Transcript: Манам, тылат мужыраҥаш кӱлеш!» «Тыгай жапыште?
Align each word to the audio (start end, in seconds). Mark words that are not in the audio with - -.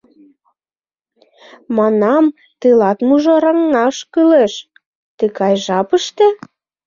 Манам, 1.77 2.25
тылат 2.59 2.97
мужыраҥаш 3.07 3.97
кӱлеш!» 4.13 4.53
«Тыгай 5.17 5.55
жапыште? 5.65 6.27